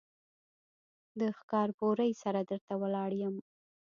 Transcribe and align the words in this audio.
د 1.19 1.21
ښکارپورۍ 1.37 2.11
سره 2.23 2.39
در 2.49 2.59
ته 2.67 2.73
ولاړ 2.81 3.11
يم. 3.23 3.35